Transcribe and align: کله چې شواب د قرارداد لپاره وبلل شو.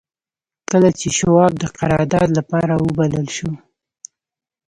کله 0.69 0.89
چې 0.99 1.07
شواب 1.17 1.51
د 1.57 1.63
قرارداد 1.77 2.29
لپاره 2.39 2.73
وبلل 2.83 3.27
شو. 3.35 3.51